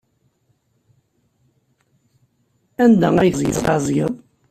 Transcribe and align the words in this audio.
Anda 2.83 3.09
ay 3.21 3.31
tent-tesɛeẓgeḍ? 3.37 4.11